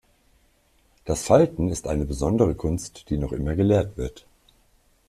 [1.05, 4.25] Das Falten ist eine besondere Kunst die noch immer gelehrt wird.